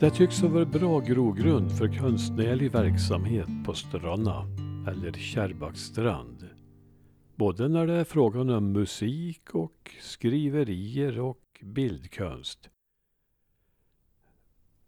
Det 0.00 0.10
tycks 0.10 0.40
ha 0.40 0.48
varit 0.48 0.72
bra 0.72 1.00
grogrund 1.00 1.78
för 1.78 1.98
konstnärlig 1.98 2.72
verksamhet 2.72 3.48
på 3.66 3.74
Stranna 3.74 4.46
eller 4.88 5.12
Kärrbackstrand. 5.12 6.48
Både 7.34 7.68
när 7.68 7.86
det 7.86 7.92
är 7.92 8.04
frågan 8.04 8.50
om 8.50 8.72
musik 8.72 9.54
och 9.54 9.90
skriverier 10.00 11.20
och 11.20 11.60
bildkonst. 11.62 12.70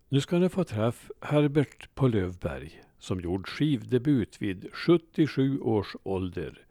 Nu 0.08 0.20
ska 0.20 0.38
ni 0.38 0.48
få 0.48 0.64
träff 0.64 1.10
Herbert 1.20 1.94
på 1.94 2.08
Lövberg 2.08 2.82
som 2.98 3.20
gjort 3.20 3.48
skivdebut 3.48 4.42
vid 4.42 4.68
77 4.72 5.60
års 5.60 5.96
ålder. 6.02 6.66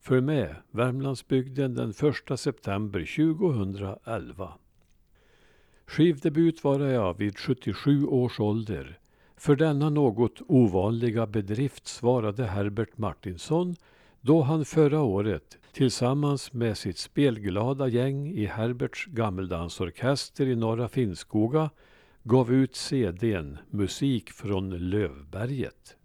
För 0.00 0.20
med 0.20 0.56
Värmlandsbygden 0.70 1.74
den 1.74 1.90
1 1.90 2.40
september 2.40 3.00
2011. 3.34 4.52
Skivdebut 5.86 6.64
var 6.64 6.80
jag 6.80 7.18
vid 7.18 7.38
77 7.38 8.06
års 8.06 8.40
ålder. 8.40 8.98
För 9.36 9.56
denna 9.56 9.90
något 9.90 10.42
ovanliga 10.46 11.26
bedrift 11.26 11.86
svarade 11.86 12.44
Herbert 12.44 12.98
Martinsson 12.98 13.76
då 14.20 14.42
han 14.42 14.64
förra 14.64 15.02
året 15.02 15.58
tillsammans 15.72 16.52
med 16.52 16.78
sitt 16.78 16.98
spelglada 16.98 17.88
gäng 17.88 18.30
i 18.30 18.46
Herberts 18.46 19.06
gammeldansorkester 19.06 20.46
i 20.46 20.56
Norra 20.56 20.88
Finnskoga 20.88 21.70
gav 22.22 22.52
ut 22.52 22.76
CDn 22.76 23.58
Musik 23.70 24.30
från 24.30 24.70
Lövberget. 24.90 25.96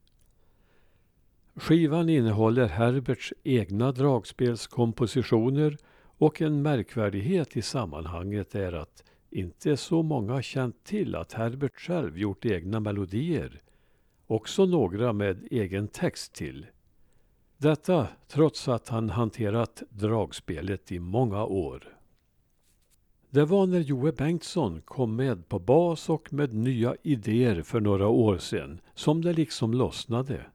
Skivan 1.56 2.10
innehåller 2.10 2.68
Herberts 2.68 3.34
egna 3.44 3.92
dragspelskompositioner 3.92 5.78
och 6.18 6.42
en 6.42 6.62
märkvärdighet 6.62 7.58
i 7.58 7.62
sammanhanget 7.62 8.56
är 8.56 8.74
att 8.74 9.04
inte 9.32 9.78
så 9.78 10.04
många 10.04 10.34
har 10.34 10.42
känt 10.42 10.84
till 10.84 11.16
att 11.16 11.34
Herbert 11.34 11.76
själv 11.80 12.18
gjort 12.18 12.46
egna 12.46 12.80
melodier. 12.80 13.62
Också 14.28 14.66
några 14.66 15.14
med 15.14 15.48
egen 15.52 15.88
text 15.88 16.34
till. 16.34 16.66
Detta 17.58 18.08
trots 18.28 18.68
att 18.68 18.90
han 18.90 19.10
hanterat 19.10 19.84
dragspelet 19.90 20.92
i 20.92 21.00
många 21.00 21.46
år. 21.46 21.96
Det 23.30 23.46
var 23.46 23.68
när 23.68 23.80
Joe 23.80 24.12
Bengtsson 24.12 24.82
kom 24.82 25.16
med 25.16 25.50
på 25.50 25.60
bas 25.60 26.10
och 26.10 26.34
med 26.34 26.54
nya 26.54 26.96
idéer 27.04 27.62
för 27.62 27.80
några 27.80 28.08
år 28.08 28.38
sedan 28.38 28.82
som 28.94 29.22
det 29.22 29.34
liksom 29.34 29.74
lossnade. 29.74 30.46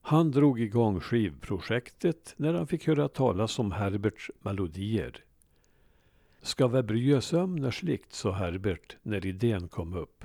Han 0.00 0.30
drog 0.30 0.60
igång 0.60 1.00
skivprojektet 1.00 2.34
när 2.36 2.54
han 2.54 2.66
fick 2.66 2.86
höra 2.86 3.08
talas 3.08 3.58
om 3.58 3.72
Herberts 3.72 4.30
melodier. 4.40 5.24
Ska 6.40 6.68
vi 6.68 6.82
bry 6.82 7.14
oss 7.14 7.32
om 7.32 7.56
när 7.56 7.70
slikt, 7.70 8.12
sa 8.12 8.32
Herbert 8.32 8.96
när 9.02 9.26
idén 9.26 9.68
kom 9.68 9.94
upp. 9.94 10.24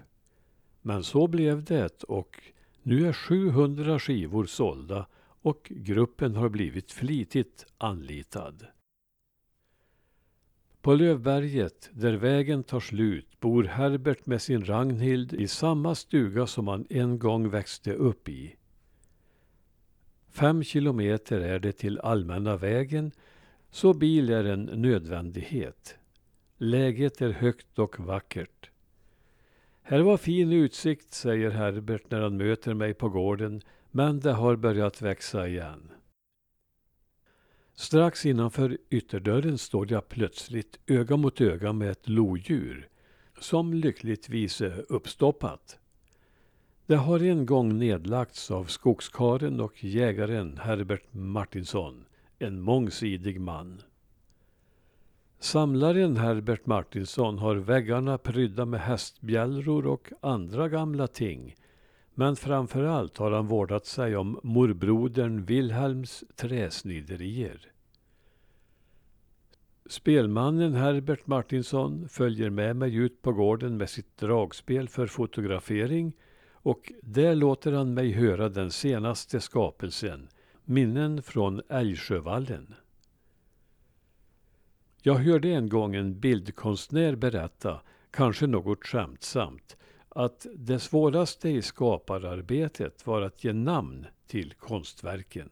Men 0.82 1.04
så 1.04 1.28
blev 1.28 1.64
det 1.64 2.04
och 2.04 2.40
nu 2.82 3.08
är 3.08 3.14
700 3.14 4.00
skivor 4.00 4.46
sålda 4.46 5.06
och 5.42 5.72
gruppen 5.76 6.36
har 6.36 6.50
blivit 6.50 6.92
flitigt 6.92 7.66
anlitad. 7.78 8.68
På 10.82 10.96
Lövberget, 10.96 11.90
där 11.94 12.14
vägen 12.14 12.64
tar 12.64 12.80
slut, 12.80 13.40
bor 13.40 13.64
Herbert 13.64 14.26
med 14.26 14.42
sin 14.42 14.66
Ragnhild 14.66 15.34
i 15.34 15.48
samma 15.48 15.96
stuga 15.96 16.48
som 16.48 16.68
han 16.68 16.86
en 16.90 17.20
gång 17.20 17.50
växte 17.50 17.94
upp 17.94 18.30
i. 18.30 18.56
Fem 20.30 20.64
kilometer 20.64 21.40
är 21.40 21.60
det 21.60 21.72
till 21.72 22.00
allmänna 22.00 22.58
vägen, 22.58 23.12
så 23.72 23.94
bil 23.94 24.30
är 24.30 24.44
en 24.44 24.64
nödvändighet. 24.64 25.98
Läget 26.64 27.22
är 27.22 27.30
högt 27.30 27.80
och 27.80 28.00
vackert. 28.00 28.70
Här 29.82 30.00
var 30.00 30.18
fin 30.18 30.52
utsikt, 30.52 31.14
säger 31.14 31.50
Herbert 31.50 32.12
när 32.12 32.22
han 32.22 32.38
möter 32.38 32.74
mig 32.74 32.94
på 32.94 33.10
gården, 33.10 33.62
men 33.92 34.20
det 34.20 34.32
har 34.32 34.56
börjat 34.56 35.02
växa 35.02 35.48
igen. 35.48 35.92
Strax 37.76 38.26
innanför 38.26 38.78
ytterdörren 38.90 39.58
står 39.58 39.92
jag 39.92 40.10
plötsligt 40.10 40.80
öga 40.88 41.18
mot 41.18 41.42
öga 41.42 41.74
med 41.74 41.92
ett 41.92 42.10
lodjur 42.10 42.90
som 43.40 43.74
lyckligtvis 43.74 44.62
är 44.62 44.86
uppstoppat. 44.90 45.80
Det 46.86 46.96
har 46.96 47.20
en 47.24 47.46
gång 47.46 47.80
nedlagts 47.80 48.52
av 48.52 48.66
skogskaren 48.66 49.60
och 49.60 49.84
jägaren 49.84 50.58
Herbert 50.58 51.14
Martinsson, 51.14 52.06
en 52.40 52.62
mångsidig 52.62 53.42
man. 53.42 53.82
Samlaren 55.44 56.18
Herbert 56.18 56.66
Martinsson 56.66 57.38
har 57.38 57.56
väggarna 57.56 58.18
prydda 58.18 58.66
med 58.66 58.80
hästbjällror 58.80 59.88
och 59.88 60.12
andra 60.22 60.70
gamla 60.70 61.08
ting. 61.08 61.56
Men 62.14 62.36
framför 62.36 62.84
allt 62.84 63.18
har 63.18 63.32
han 63.32 63.48
vårdat 63.48 63.86
sig 63.86 64.16
om 64.16 64.40
morbrodern 64.44 65.46
Wilhelms 65.46 66.24
träsniderier. 66.36 67.72
Spelmannen 69.86 70.74
Herbert 70.74 71.28
Martinsson 71.28 72.10
följer 72.10 72.50
med 72.50 72.76
mig 72.76 72.96
ut 72.96 73.22
på 73.22 73.34
gården 73.34 73.78
med 73.78 73.90
sitt 73.90 74.18
dragspel 74.18 74.90
för 74.90 75.08
fotografering 75.08 76.14
och 76.52 76.92
där 77.02 77.36
låter 77.36 77.72
han 77.72 77.94
mig 77.94 78.12
höra 78.12 78.50
den 78.50 78.72
senaste 78.72 79.40
skapelsen, 79.40 80.28
minnen 80.66 81.24
från 81.24 81.62
Älgsjövallen. 81.70 82.76
Jag 85.06 85.16
hörde 85.16 85.50
en 85.50 85.70
gång 85.70 85.96
en 85.96 86.20
bildkonstnär 86.20 87.16
berätta, 87.16 87.82
kanske 88.12 88.48
något 88.48 88.88
skämtsamt, 88.88 89.78
att 90.10 90.46
det 90.56 90.80
svåraste 90.80 91.50
i 91.50 91.62
skapararbetet 91.62 93.08
var 93.08 93.22
att 93.22 93.44
ge 93.44 93.54
namn 93.54 94.06
till 94.28 94.54
konstverken. 94.54 95.50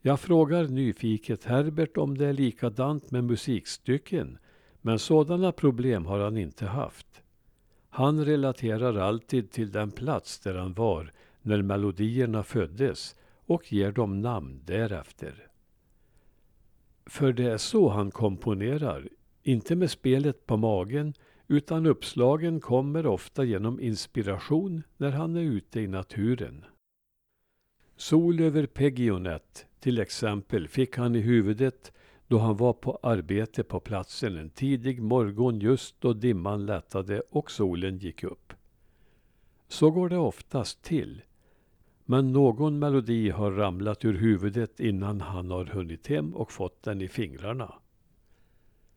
Jag 0.00 0.20
frågar 0.20 0.64
nyfiket 0.64 1.44
Herbert 1.44 1.96
om 1.96 2.18
det 2.18 2.26
är 2.26 2.32
likadant 2.32 3.10
med 3.10 3.24
musikstycken, 3.24 4.38
men 4.80 4.98
sådana 4.98 5.52
problem 5.52 6.06
har 6.06 6.18
han 6.18 6.36
inte 6.36 6.66
haft. 6.66 7.22
Han 7.88 8.24
relaterar 8.24 8.96
alltid 8.96 9.50
till 9.50 9.72
den 9.72 9.90
plats 9.90 10.38
där 10.38 10.54
han 10.54 10.74
var 10.74 11.12
när 11.42 11.62
melodierna 11.62 12.42
föddes 12.42 13.16
och 13.46 13.72
ger 13.72 13.92
dem 13.92 14.20
namn 14.20 14.60
därefter. 14.64 15.48
För 17.06 17.32
det 17.32 17.44
är 17.44 17.58
så 17.58 17.88
han 17.88 18.10
komponerar, 18.10 19.08
inte 19.42 19.76
med 19.76 19.90
spelet 19.90 20.46
på 20.46 20.56
magen, 20.56 21.14
utan 21.48 21.86
uppslagen 21.86 22.60
kommer 22.60 23.06
ofta 23.06 23.44
genom 23.44 23.80
inspiration 23.80 24.82
när 24.96 25.10
han 25.10 25.36
är 25.36 25.42
ute 25.42 25.80
i 25.80 25.86
naturen. 25.86 26.64
Sol 27.96 28.40
över 28.40 28.66
Pegionet 28.66 29.66
till 29.80 29.98
exempel 29.98 30.68
fick 30.68 30.96
han 30.96 31.16
i 31.16 31.20
huvudet 31.20 31.92
då 32.26 32.38
han 32.38 32.56
var 32.56 32.72
på 32.72 32.98
arbete 33.02 33.64
på 33.64 33.80
platsen 33.80 34.36
en 34.36 34.50
tidig 34.50 35.02
morgon 35.02 35.60
just 35.60 36.00
då 36.00 36.12
dimman 36.12 36.66
lättade 36.66 37.22
och 37.30 37.50
solen 37.50 37.98
gick 37.98 38.24
upp. 38.24 38.52
Så 39.68 39.90
går 39.90 40.08
det 40.08 40.18
oftast 40.18 40.82
till. 40.82 41.22
Men 42.04 42.32
någon 42.32 42.78
melodi 42.78 43.30
har 43.30 43.50
ramlat 43.50 44.04
ur 44.04 44.14
huvudet 44.14 44.80
innan 44.80 45.20
han 45.20 45.50
har 45.50 45.64
hunnit 45.64 46.06
hem 46.06 46.34
och 46.34 46.52
fått 46.52 46.82
den 46.82 47.00
i 47.00 47.08
fingrarna. 47.08 47.74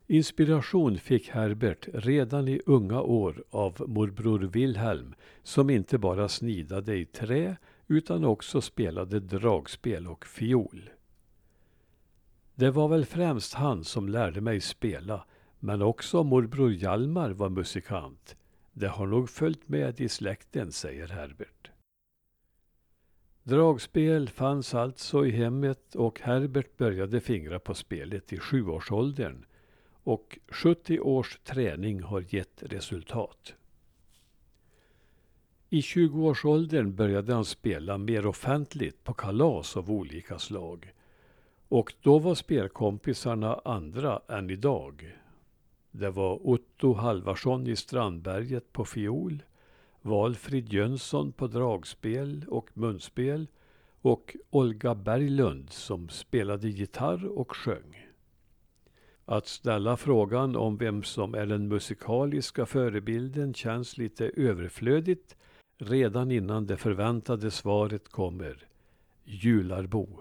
Inspiration 0.06 0.98
fick 0.98 1.28
Herbert 1.28 1.88
redan 1.92 2.48
i 2.48 2.60
unga 2.66 3.00
år 3.00 3.44
av 3.50 3.84
morbror 3.86 4.38
Wilhelm 4.38 5.14
som 5.42 5.70
inte 5.70 5.98
bara 5.98 6.28
snidade 6.28 6.96
i 6.96 7.04
trä 7.04 7.56
utan 7.86 8.24
också 8.24 8.60
spelade 8.60 9.20
dragspel 9.20 10.06
och 10.06 10.26
fiol. 10.26 10.90
Det 12.54 12.70
var 12.70 12.88
väl 12.88 13.04
främst 13.04 13.54
han 13.54 13.84
som 13.84 14.08
lärde 14.08 14.40
mig 14.40 14.60
spela, 14.60 15.24
men 15.58 15.82
också 15.82 16.24
morbror 16.24 16.72
Hjalmar 16.72 17.30
var 17.30 17.48
musikant. 17.48 18.36
Det 18.72 18.88
har 18.88 19.06
nog 19.06 19.30
följt 19.30 19.68
med 19.68 20.00
i 20.00 20.08
släkten, 20.08 20.72
säger 20.72 21.08
Herbert. 21.08 21.57
Dragspel 23.48 24.28
fanns 24.28 24.74
alltså 24.74 25.26
i 25.26 25.30
hemmet 25.30 25.94
och 25.94 26.20
Herbert 26.20 26.76
började 26.76 27.20
fingra 27.20 27.58
på 27.58 27.74
spelet 27.74 28.32
i 28.32 28.38
sjuårsåldern 28.38 29.44
och 30.04 30.38
70 30.48 31.00
års 31.00 31.38
träning 31.38 32.02
har 32.02 32.24
gett 32.28 32.62
resultat. 32.62 33.54
I 35.70 35.80
20-årsåldern 35.80 36.94
började 36.94 37.34
han 37.34 37.44
spela 37.44 37.98
mer 37.98 38.26
offentligt 38.26 39.04
på 39.04 39.14
kalas 39.14 39.76
av 39.76 39.90
olika 39.90 40.38
slag. 40.38 40.92
Och 41.68 41.94
då 42.02 42.18
var 42.18 42.34
spelkompisarna 42.34 43.60
andra 43.64 44.20
än 44.28 44.50
idag. 44.50 45.16
Det 45.90 46.10
var 46.10 46.48
Otto 46.48 46.92
Halvarsson 46.92 47.66
i 47.66 47.76
Strandberget 47.76 48.72
på 48.72 48.84
fiol, 48.84 49.42
Valfrid 50.02 50.72
Jönsson 50.72 51.32
på 51.32 51.46
dragspel 51.46 52.44
och 52.48 52.70
munspel 52.74 53.46
och 54.00 54.36
Olga 54.50 54.94
Berglund 54.94 55.70
som 55.70 56.08
spelade 56.08 56.68
gitarr 56.68 57.38
och 57.38 57.56
sjöng. 57.56 58.06
Att 59.24 59.46
ställa 59.46 59.96
frågan 59.96 60.56
om 60.56 60.76
vem 60.76 61.02
som 61.02 61.34
är 61.34 61.46
den 61.46 61.68
musikaliska 61.68 62.66
förebilden 62.66 63.54
känns 63.54 63.98
lite 63.98 64.30
överflödigt 64.36 65.36
redan 65.78 66.30
innan 66.30 66.66
det 66.66 66.76
förväntade 66.76 67.50
svaret 67.50 68.08
kommer. 68.08 68.66
Jularbo. 69.24 70.20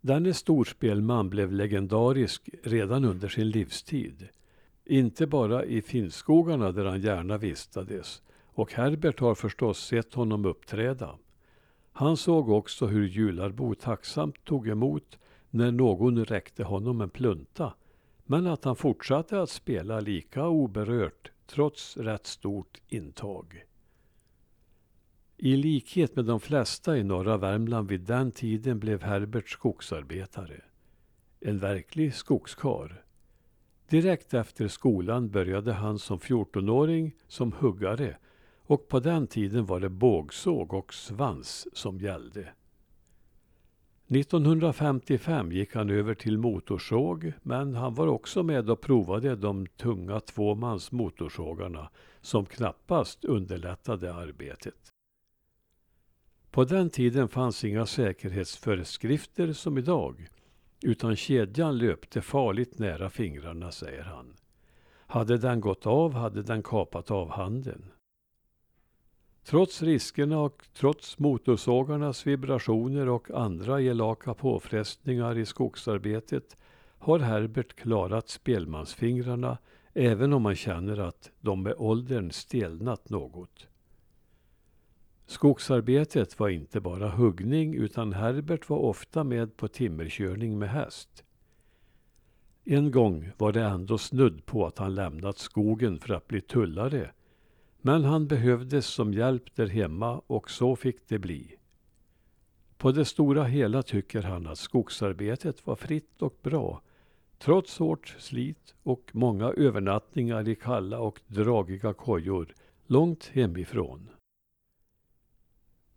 Denne 0.00 0.34
storspelman 0.34 1.30
blev 1.30 1.52
legendarisk 1.52 2.50
redan 2.62 3.04
under 3.04 3.28
sin 3.28 3.50
livstid. 3.50 4.28
Inte 4.90 5.26
bara 5.26 5.64
i 5.64 5.82
Finnskogarna 5.82 6.72
där 6.72 6.84
han 6.84 7.00
gärna 7.00 7.38
vistades. 7.38 8.22
Och 8.44 8.72
Herbert 8.72 9.20
har 9.20 9.34
förstås 9.34 9.78
sett 9.78 10.14
honom 10.14 10.44
uppträda. 10.44 11.18
Han 11.92 12.16
såg 12.16 12.48
också 12.48 12.86
hur 12.86 13.08
Jularbo 13.08 13.74
tacksamt 13.74 14.44
tog 14.44 14.68
emot 14.68 15.18
när 15.50 15.72
någon 15.72 16.24
räckte 16.24 16.64
honom 16.64 17.00
en 17.00 17.10
plunta. 17.10 17.74
Men 18.24 18.46
att 18.46 18.64
han 18.64 18.76
fortsatte 18.76 19.40
att 19.40 19.50
spela 19.50 20.00
lika 20.00 20.48
oberört 20.48 21.30
trots 21.46 21.96
rätt 21.96 22.26
stort 22.26 22.80
intag. 22.88 23.64
I 25.36 25.56
likhet 25.56 26.16
med 26.16 26.24
de 26.24 26.40
flesta 26.40 26.98
i 26.98 27.04
norra 27.04 27.36
Värmland 27.36 27.88
vid 27.88 28.00
den 28.00 28.32
tiden 28.32 28.78
blev 28.78 29.02
Herbert 29.02 29.48
skogsarbetare. 29.48 30.60
En 31.40 31.58
verklig 31.58 32.14
skogskar. 32.14 33.04
Direkt 33.88 34.34
efter 34.34 34.68
skolan 34.68 35.30
började 35.30 35.72
han 35.72 35.98
som 35.98 36.18
14-åring 36.18 37.14
som 37.28 37.52
huggare 37.52 38.16
och 38.66 38.88
på 38.88 39.00
den 39.00 39.26
tiden 39.26 39.66
var 39.66 39.80
det 39.80 39.88
bågsåg 39.88 40.74
och 40.74 40.94
svans 40.94 41.68
som 41.72 42.00
gällde. 42.00 42.48
1955 44.08 45.52
gick 45.52 45.74
han 45.74 45.90
över 45.90 46.14
till 46.14 46.38
motorsåg 46.38 47.32
men 47.42 47.74
han 47.74 47.94
var 47.94 48.06
också 48.06 48.42
med 48.42 48.70
och 48.70 48.80
provade 48.80 49.36
de 49.36 49.66
tunga 49.66 50.20
tvåmans 50.20 50.92
motorsågarna 50.92 51.90
som 52.20 52.46
knappast 52.46 53.24
underlättade 53.24 54.14
arbetet. 54.14 54.92
På 56.50 56.64
den 56.64 56.90
tiden 56.90 57.28
fanns 57.28 57.64
inga 57.64 57.86
säkerhetsföreskrifter 57.86 59.52
som 59.52 59.78
idag 59.78 60.28
utan 60.82 61.16
kedjan 61.16 61.78
löpte 61.78 62.20
farligt 62.20 62.78
nära 62.78 63.10
fingrarna, 63.10 63.72
säger 63.72 64.02
han. 64.02 64.34
Hade 65.06 65.38
den 65.38 65.60
gått 65.60 65.86
av 65.86 66.14
hade 66.14 66.42
den 66.42 66.62
kapat 66.62 67.10
av 67.10 67.30
handen. 67.30 67.84
Trots 69.44 69.82
riskerna 69.82 70.40
och 70.40 70.68
trots 70.74 71.18
motorsågarnas 71.18 72.26
vibrationer 72.26 73.08
och 73.08 73.30
andra 73.30 73.80
elaka 73.82 74.34
påfrestningar 74.34 75.38
i 75.38 75.46
skogsarbetet 75.46 76.56
har 76.98 77.18
Herbert 77.18 77.74
klarat 77.74 78.28
spelmansfingrarna 78.28 79.58
även 79.94 80.32
om 80.32 80.42
man 80.42 80.56
känner 80.56 80.98
att 80.98 81.30
de 81.40 81.62
med 81.62 81.74
åldern 81.78 82.30
stelnat 82.30 83.10
något. 83.10 83.68
Skogsarbetet 85.30 86.38
var 86.38 86.48
inte 86.48 86.80
bara 86.80 87.08
huggning 87.08 87.74
utan 87.74 88.12
Herbert 88.12 88.68
var 88.68 88.78
ofta 88.78 89.24
med 89.24 89.56
på 89.56 89.68
timmerkörning 89.68 90.58
med 90.58 90.70
häst. 90.70 91.24
En 92.64 92.90
gång 92.90 93.30
var 93.36 93.52
det 93.52 93.62
ändå 93.62 93.98
snudd 93.98 94.46
på 94.46 94.66
att 94.66 94.78
han 94.78 94.94
lämnat 94.94 95.38
skogen 95.38 95.98
för 95.98 96.14
att 96.14 96.28
bli 96.28 96.40
tullare. 96.40 97.10
Men 97.80 98.04
han 98.04 98.26
behövdes 98.26 98.86
som 98.86 99.14
hjälp 99.14 99.54
där 99.54 99.66
hemma 99.66 100.22
och 100.26 100.50
så 100.50 100.76
fick 100.76 101.08
det 101.08 101.18
bli. 101.18 101.56
På 102.76 102.92
det 102.92 103.04
stora 103.04 103.44
hela 103.44 103.82
tycker 103.82 104.22
han 104.22 104.46
att 104.46 104.58
skogsarbetet 104.58 105.66
var 105.66 105.76
fritt 105.76 106.22
och 106.22 106.38
bra 106.42 106.82
trots 107.38 107.78
hårt 107.78 108.16
slit 108.18 108.74
och 108.82 109.10
många 109.12 109.46
övernattningar 109.46 110.48
i 110.48 110.54
kalla 110.54 111.00
och 111.00 111.20
dragiga 111.26 111.94
kojor 111.94 112.54
långt 112.86 113.30
hemifrån. 113.32 114.08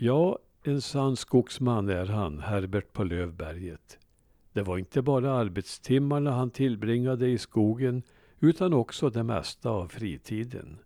Ja, 0.04 0.40
en 0.64 0.82
sann 0.82 1.16
skogsman 1.16 1.90
är 1.90 2.06
han, 2.06 2.40
Herbert 2.40 2.94
på 2.94 3.04
Lövberget. 3.04 4.00
Det 4.54 4.62
var 4.62 4.78
inte 4.78 5.02
bara 5.02 5.34
arbetstimmarna 5.34 6.32
han 6.32 6.52
tillbringade 6.52 7.28
i 7.28 7.38
skogen 7.38 8.04
utan 8.40 8.74
också 8.74 9.10
det 9.10 9.24
mesta 9.24 9.70
av 9.70 9.88
fritiden. 9.88 10.78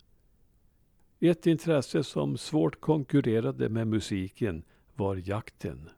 Ett 1.20 1.48
intresse 1.48 2.04
som 2.04 2.38
svårt 2.38 2.82
konkurrerade 2.82 3.70
med 3.70 3.88
musiken 3.88 4.64
var 4.96 5.16
jakten. 5.16 5.90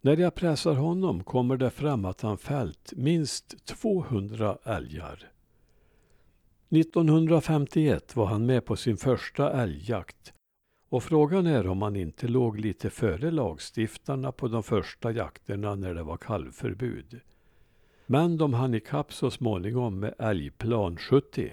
När 0.00 0.16
jag 0.16 0.34
pressar 0.34 0.74
honom 0.74 1.24
kommer 1.24 1.56
det 1.56 1.70
fram 1.70 2.04
att 2.04 2.20
han 2.20 2.38
fällt 2.38 2.92
minst 2.96 3.66
200 3.66 4.58
älgar. 4.64 5.30
1951 6.70 8.16
var 8.16 8.26
han 8.26 8.46
med 8.46 8.64
på 8.64 8.76
sin 8.76 8.96
första 8.96 9.52
älgjakt 9.52 10.34
och 10.94 11.02
frågan 11.02 11.46
är 11.46 11.66
om 11.66 11.78
man 11.78 11.96
inte 11.96 12.28
låg 12.28 12.58
lite 12.58 12.90
före 12.90 13.30
lagstiftarna 13.30 14.32
på 14.32 14.48
de 14.48 14.62
första 14.62 15.12
jakterna 15.12 15.74
när 15.74 15.94
det 15.94 16.02
var 16.02 16.16
kalvförbud. 16.16 17.20
Men 18.06 18.36
de 18.36 18.54
hann 18.54 18.74
ikapp 18.74 19.12
så 19.12 19.30
småningom 19.30 20.00
med 20.00 20.14
älgplan 20.18 20.96
70. 20.96 21.52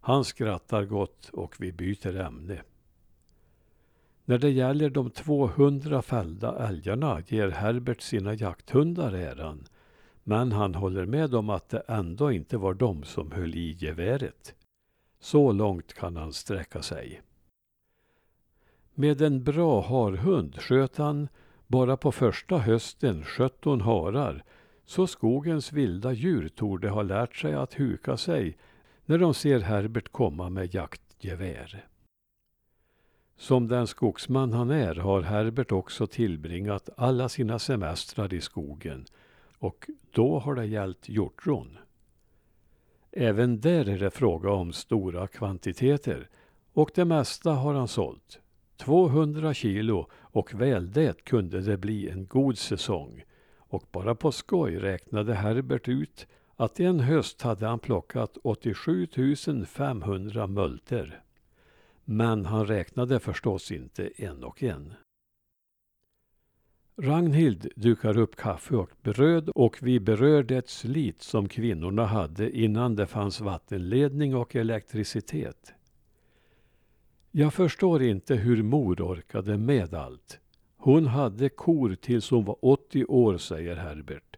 Han 0.00 0.24
skrattar 0.24 0.84
gott 0.84 1.28
och 1.32 1.56
vi 1.58 1.72
byter 1.72 2.16
ämne. 2.16 2.62
När 4.24 4.38
det 4.38 4.50
gäller 4.50 4.90
de 4.90 5.10
200 5.10 6.02
fällda 6.02 6.68
älgarna 6.68 7.22
ger 7.26 7.48
Herbert 7.48 8.00
sina 8.00 8.34
jakthundar 8.34 9.12
äran. 9.12 9.64
Men 10.24 10.52
han 10.52 10.74
håller 10.74 11.06
med 11.06 11.34
om 11.34 11.50
att 11.50 11.68
det 11.68 11.82
ändå 11.88 12.32
inte 12.32 12.56
var 12.56 12.74
de 12.74 13.04
som 13.04 13.32
höll 13.32 13.54
i 13.54 13.76
geväret. 13.78 14.54
Så 15.20 15.52
långt 15.52 15.94
kan 15.94 16.16
han 16.16 16.32
sträcka 16.32 16.82
sig. 16.82 17.20
Med 18.98 19.22
en 19.22 19.44
bra 19.44 19.80
harhund 19.80 20.60
sköt 20.60 20.96
han 20.96 21.28
bara 21.66 21.96
på 21.96 22.12
första 22.12 22.58
hösten 22.58 23.24
17 23.24 23.80
harar 23.80 24.44
så 24.84 25.06
skogens 25.06 25.72
vilda 25.72 26.12
djur 26.12 26.48
torde 26.48 26.88
ha 26.88 27.02
lärt 27.02 27.36
sig 27.36 27.54
att 27.54 27.74
huka 27.74 28.16
sig 28.16 28.58
när 29.04 29.18
de 29.18 29.34
ser 29.34 29.60
Herbert 29.60 30.12
komma 30.12 30.48
med 30.48 30.74
jaktgevär. 30.74 31.86
Som 33.36 33.68
den 33.68 33.86
skogsman 33.86 34.52
han 34.52 34.70
är 34.70 34.94
har 34.94 35.22
Herbert 35.22 35.72
också 35.72 36.06
tillbringat 36.06 36.88
alla 36.96 37.28
sina 37.28 37.58
semestrar 37.58 38.34
i 38.34 38.40
skogen 38.40 39.04
och 39.58 39.90
då 40.10 40.38
har 40.38 40.54
det 40.54 40.66
gällt 40.66 41.08
hjortron. 41.08 41.78
Även 43.12 43.60
där 43.60 43.88
är 43.88 43.98
det 43.98 44.10
fråga 44.10 44.50
om 44.50 44.72
stora 44.72 45.26
kvantiteter 45.26 46.28
och 46.72 46.90
det 46.94 47.04
mesta 47.04 47.52
har 47.52 47.74
han 47.74 47.88
sålt. 47.88 48.40
200 48.76 49.54
kilo 49.54 50.06
och 50.12 50.54
väl 50.54 50.92
det 50.92 51.24
kunde 51.24 51.60
det 51.60 51.76
bli 51.76 52.08
en 52.08 52.26
god 52.26 52.58
säsong. 52.58 53.24
Och 53.56 53.84
bara 53.92 54.14
på 54.14 54.32
skoj 54.32 54.78
räknade 54.78 55.34
Herbert 55.34 55.88
ut 55.88 56.26
att 56.56 56.80
en 56.80 57.00
höst 57.00 57.42
hade 57.42 57.66
han 57.66 57.78
plockat 57.78 58.36
87 58.42 59.06
500 59.66 60.46
multer. 60.46 61.22
Men 62.04 62.44
han 62.44 62.66
räknade 62.66 63.20
förstås 63.20 63.72
inte 63.72 64.10
en 64.16 64.44
och 64.44 64.62
en. 64.62 64.94
Ragnhild 66.98 67.68
dukar 67.76 68.18
upp 68.18 68.36
kaffe 68.36 68.76
och 68.76 68.90
bröd 69.02 69.48
och 69.48 69.78
vi 69.82 70.00
berör 70.00 70.42
det 70.42 70.68
slit 70.68 71.22
som 71.22 71.48
kvinnorna 71.48 72.06
hade 72.06 72.58
innan 72.58 72.96
det 72.96 73.06
fanns 73.06 73.40
vattenledning 73.40 74.34
och 74.34 74.56
elektricitet. 74.56 75.75
Jag 77.38 77.54
förstår 77.54 78.02
inte 78.02 78.34
hur 78.34 78.62
mor 78.62 79.02
orkade 79.02 79.58
med 79.58 79.94
allt. 79.94 80.40
Hon 80.76 81.06
hade 81.06 81.48
kor 81.48 81.94
tills 81.94 82.30
hon 82.30 82.44
var 82.44 82.56
80 82.60 83.04
år, 83.04 83.38
säger 83.38 83.76
Herbert. 83.76 84.36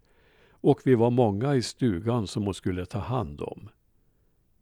Och 0.50 0.81
vi 0.85 0.95
var 0.95 1.11
många 1.11 1.55
i 1.55 1.62
stugan 1.62 2.26
som 2.26 2.45
hon 2.45 2.55
skulle 2.55 2.87
ta 2.87 2.99
hand 2.99 3.40
om. 3.40 3.69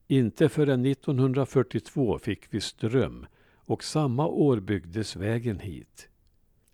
Inte 0.06 0.48
förrän 0.48 0.86
1942 0.86 2.18
fick 2.18 2.54
vi 2.54 2.60
ström 2.60 3.26
och 3.54 3.84
samma 3.84 4.26
år 4.26 4.60
byggdes 4.60 5.16
vägen 5.16 5.58
hit. 5.58 6.08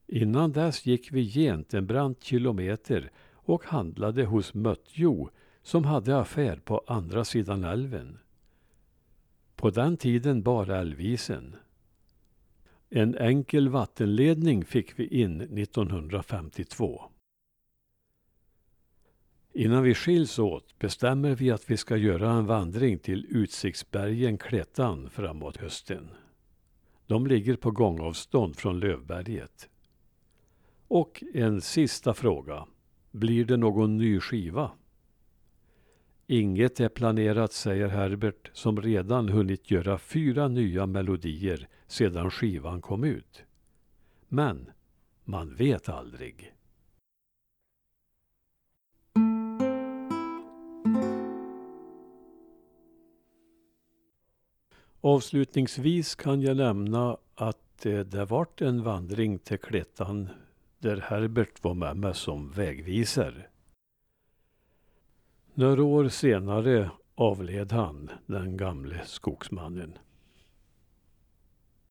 Innan 0.07 0.53
dess 0.53 0.87
gick 0.87 1.13
vi 1.13 1.21
gent 1.21 1.75
en 1.75 1.87
brant 1.87 2.23
kilometer 2.23 3.11
och 3.33 3.65
handlade 3.65 4.25
hos 4.25 4.55
Möttjo 4.55 5.29
som 5.63 5.85
hade 5.85 6.19
affär 6.19 6.57
på 6.57 6.85
andra 6.87 7.25
sidan 7.25 7.65
älven. 7.65 8.19
På 9.63 9.71
den 9.71 9.97
tiden 9.97 10.43
bar 10.43 10.71
älvisen. 10.71 11.57
En 12.91 13.15
enkel 13.15 13.69
vattenledning 13.69 14.65
fick 14.65 14.99
vi 14.99 15.07
in 15.07 15.41
1952. 15.41 17.03
Innan 19.53 19.83
vi 19.83 19.95
skiljs 19.95 20.39
åt 20.39 20.79
bestämmer 20.79 21.35
vi 21.35 21.51
att 21.51 21.71
vi 21.71 21.77
ska 21.77 21.97
göra 21.97 22.31
en 22.31 22.47
vandring 22.47 22.99
till 22.99 23.27
Utsiktsbergen 23.31 24.39
Klättan 24.39 25.11
framåt 25.11 25.57
hösten. 25.57 26.11
De 27.07 27.27
ligger 27.27 27.57
på 27.57 27.71
gångavstånd 27.71 28.57
från 28.57 28.81
Lövberget. 28.81 29.69
Och 30.89 31.25
en 31.35 31.61
sista 31.61 32.15
fråga. 32.15 32.67
Blir 33.11 33.45
det 33.45 33.57
någon 33.57 33.97
ny 33.97 34.21
skiva? 34.21 34.71
Inget 36.33 36.81
är 36.81 36.89
planerat, 36.89 37.53
säger 37.53 37.89
Herbert 37.89 38.51
som 38.53 38.83
redan 38.83 39.29
hunnit 39.29 39.71
göra 39.71 39.99
fyra 39.99 40.49
nya 40.49 40.87
melodier 40.87 41.69
sedan 41.87 42.31
skivan 42.31 42.81
kom 42.81 43.05
ut. 43.05 43.45
Men 44.29 44.71
man 45.25 45.55
vet 45.55 45.89
aldrig. 45.89 46.55
Avslutningsvis 55.01 56.15
kan 56.15 56.41
jag 56.41 56.57
nämna 56.57 57.17
att 57.35 57.87
eh, 57.87 58.01
det 58.01 58.25
vart 58.25 58.61
en 58.61 58.83
vandring 58.83 59.39
till 59.39 59.59
Klettan 59.59 60.29
där 60.79 60.97
Herbert 60.97 61.65
var 61.65 61.75
med 61.75 61.97
mig 61.97 62.15
som 62.15 62.51
vägvisare. 62.51 63.52
Några 65.55 65.83
år 65.83 66.09
senare 66.09 66.91
avled 67.15 67.73
han, 67.73 68.11
den 68.27 68.57
gamle 68.57 69.01
skogsmannen. 69.05 69.99